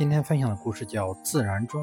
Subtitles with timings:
[0.00, 1.82] 今天分享的故事叫《自然中》。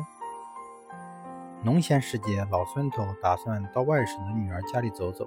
[1.61, 5.23] 农闲时节，老孙头打算到外省的女儿家里走走，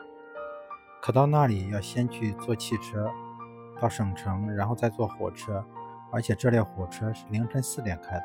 [1.00, 3.08] 可到那里要先去坐汽车
[3.80, 5.64] 到省城，然后再坐火车，
[6.11, 8.25] 而且这列火车是凌晨四点开的。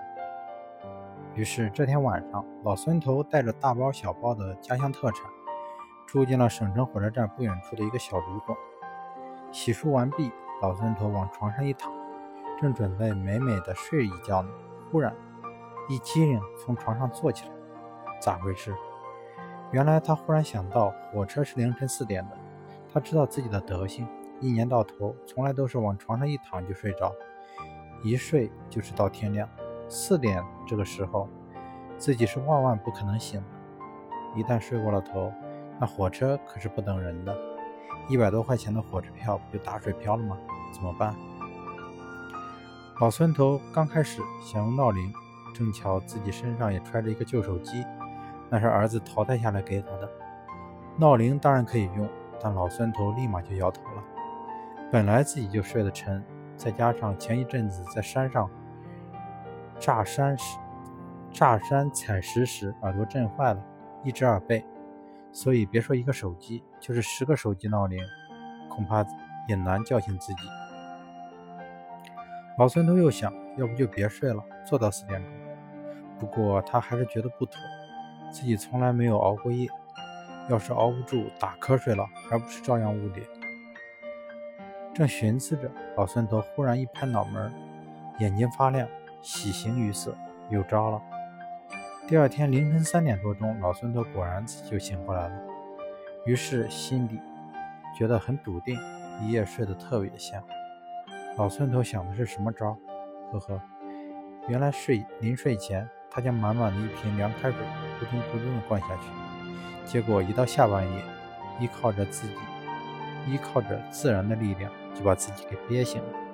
[1.36, 5.30] 于是这天晚上，老孙头带着大包小包的家乡特产，
[6.08, 8.58] 住进了省城火车站不远处的一个小旅馆。
[9.52, 11.94] 洗漱完毕，老孙头往床上一躺。
[12.60, 14.50] 正准备美美的睡一觉呢，
[14.92, 15.14] 忽然
[15.90, 17.52] 一激灵，从床上坐起来。
[18.20, 18.74] 咋回事？
[19.72, 22.38] 原来他忽然想到，火车是凌晨四点的。
[22.94, 24.08] 他知道自己的德行，
[24.40, 27.14] 一年到头从来都是往床上一躺就睡着，
[28.04, 29.48] 一睡就是到天亮。
[29.90, 31.28] 四点这个时候，
[31.98, 33.48] 自己是万万不可能醒的。
[34.40, 35.32] 一旦睡过了头，
[35.80, 37.38] 那火车可是不等人的，
[38.08, 40.38] 一百多块钱的火车票不就打水漂了吗？
[40.74, 41.14] 怎么办？
[43.00, 45.14] 老孙头刚开始想用闹铃，
[45.54, 47.86] 正巧自己身上也揣着一个旧手机，
[48.50, 50.10] 那是儿子淘汰下来给他的。
[50.98, 52.08] 闹铃当然可以用，
[52.42, 54.04] 但老孙头立马就摇头了。
[54.94, 56.24] 本来自己就睡得沉，
[56.56, 58.50] 再加上前一阵子在山上
[59.78, 60.58] 炸山时、
[61.34, 63.62] 炸山采石时耳朵震坏了，
[64.06, 64.64] 一只耳背，
[65.34, 68.02] 所以别说一个手机，就是十个手机闹铃，
[68.70, 69.06] 恐怕
[69.50, 70.48] 也难叫醒自己。
[72.58, 75.30] 老孙头又想，要不就别睡了，坐到四点钟。
[76.18, 77.60] 不过他还是觉得不妥，
[78.32, 79.68] 自己从来没有熬过夜，
[80.50, 83.28] 要是熬不住打瞌睡了，还不是照样误点。
[84.94, 87.52] 正寻思着，老孙头忽然一拍脑门，
[88.20, 88.88] 眼睛发亮，
[89.22, 90.16] 喜形于色，
[90.50, 91.02] 有招了。
[92.08, 95.42] 第二天凌晨三点多钟，老孙头果然自己就醒过来了，
[96.26, 97.20] 于是心里
[97.98, 98.80] 觉得很笃定，
[99.22, 100.42] 一夜睡得特别香。
[101.38, 102.78] 老孙头想的是什么招？
[103.34, 103.62] 呵呵，
[104.48, 107.60] 原来睡临睡前，他将满满的一瓶凉开水
[108.00, 109.10] 咕咚咕咚的灌下去，
[109.84, 111.04] 结果一到下半夜，
[111.60, 112.36] 依靠着自己，
[113.28, 116.25] 依靠着自然的力量，就把自己给憋醒了。